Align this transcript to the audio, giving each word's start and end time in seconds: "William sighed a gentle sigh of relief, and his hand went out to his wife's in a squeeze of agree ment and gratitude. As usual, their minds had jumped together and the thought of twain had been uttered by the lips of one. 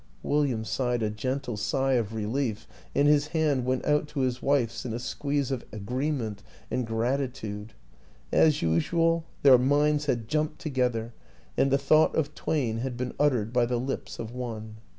"William 0.23 0.65
sighed 0.65 1.03
a 1.03 1.11
gentle 1.11 1.55
sigh 1.55 1.93
of 1.93 2.15
relief, 2.15 2.67
and 2.95 3.07
his 3.07 3.27
hand 3.37 3.65
went 3.65 3.85
out 3.85 4.07
to 4.07 4.21
his 4.21 4.41
wife's 4.41 4.83
in 4.83 4.93
a 4.93 4.97
squeeze 4.97 5.51
of 5.51 5.63
agree 5.71 6.09
ment 6.09 6.41
and 6.71 6.87
gratitude. 6.87 7.73
As 8.31 8.63
usual, 8.63 9.25
their 9.43 9.59
minds 9.59 10.07
had 10.07 10.27
jumped 10.27 10.57
together 10.57 11.13
and 11.55 11.69
the 11.69 11.77
thought 11.77 12.15
of 12.15 12.33
twain 12.33 12.79
had 12.79 12.97
been 12.97 13.13
uttered 13.19 13.53
by 13.53 13.67
the 13.67 13.77
lips 13.77 14.17
of 14.17 14.31
one. 14.31 14.77